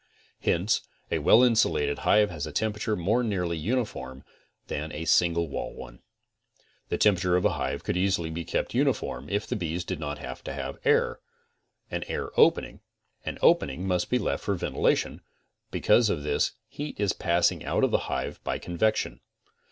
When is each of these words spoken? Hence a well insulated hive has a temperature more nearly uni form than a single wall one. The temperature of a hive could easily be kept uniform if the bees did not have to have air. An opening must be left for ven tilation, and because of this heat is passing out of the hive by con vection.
Hence 0.39 0.81
a 1.11 1.19
well 1.19 1.43
insulated 1.43 1.99
hive 1.99 2.31
has 2.31 2.47
a 2.47 2.51
temperature 2.51 2.95
more 2.95 3.21
nearly 3.21 3.55
uni 3.55 3.85
form 3.85 4.23
than 4.65 4.91
a 4.93 5.05
single 5.05 5.47
wall 5.47 5.75
one. 5.75 5.99
The 6.89 6.97
temperature 6.97 7.35
of 7.35 7.45
a 7.45 7.51
hive 7.51 7.83
could 7.83 7.95
easily 7.95 8.31
be 8.31 8.43
kept 8.43 8.73
uniform 8.73 9.29
if 9.29 9.45
the 9.45 9.55
bees 9.55 9.83
did 9.83 9.99
not 9.99 10.17
have 10.17 10.43
to 10.45 10.53
have 10.53 10.79
air. 10.83 11.19
An 11.91 12.03
opening 12.07 13.85
must 13.87 14.09
be 14.09 14.17
left 14.17 14.43
for 14.43 14.55
ven 14.55 14.73
tilation, 14.73 15.05
and 15.09 15.21
because 15.69 16.09
of 16.09 16.23
this 16.23 16.53
heat 16.67 16.99
is 16.99 17.13
passing 17.13 17.63
out 17.63 17.83
of 17.83 17.91
the 17.91 17.99
hive 18.09 18.43
by 18.43 18.57
con 18.57 18.79
vection. 18.79 19.19